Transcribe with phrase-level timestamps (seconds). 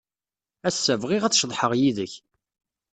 [0.67, 2.13] Ass-a, bɣiɣ ad ceḍḥeɣ yid-k.